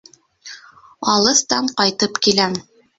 [1.17, 2.63] Алыҫтан ҡайтып киләм.